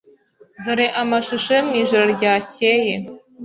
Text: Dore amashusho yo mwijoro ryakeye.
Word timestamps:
Dore 0.63 0.85
amashusho 1.01 1.49
yo 1.57 1.63
mwijoro 1.67 2.03
ryakeye. 2.15 2.93